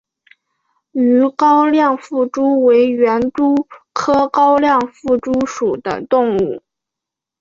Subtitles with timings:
[0.93, 6.63] 豫高亮腹蛛为园蛛科高亮腹蛛属的动物。